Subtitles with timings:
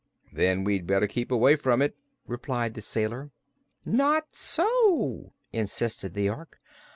[0.33, 1.95] "Then we'd better keep away from it,"
[2.25, 3.29] replied the sailor.
[3.85, 6.59] "Not so," insisted the Ork.